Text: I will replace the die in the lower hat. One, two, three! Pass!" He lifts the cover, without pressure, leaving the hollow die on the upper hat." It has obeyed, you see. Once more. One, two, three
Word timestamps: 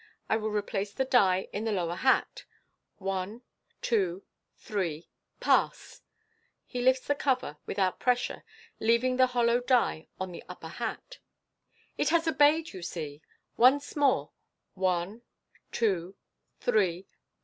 I 0.29 0.35
will 0.35 0.49
replace 0.49 0.91
the 0.93 1.05
die 1.05 1.47
in 1.53 1.63
the 1.63 1.71
lower 1.71 1.97
hat. 1.97 2.45
One, 2.97 3.43
two, 3.83 4.23
three! 4.57 5.11
Pass!" 5.39 6.01
He 6.65 6.81
lifts 6.81 7.05
the 7.05 7.13
cover, 7.13 7.57
without 7.67 7.99
pressure, 7.99 8.43
leaving 8.79 9.17
the 9.17 9.27
hollow 9.27 9.59
die 9.61 10.07
on 10.19 10.31
the 10.31 10.43
upper 10.49 10.69
hat." 10.69 11.19
It 11.99 12.09
has 12.09 12.27
obeyed, 12.27 12.73
you 12.73 12.81
see. 12.81 13.21
Once 13.57 13.95
more. 13.95 14.31
One, 14.73 15.21
two, 15.71 16.15
three 16.59 17.05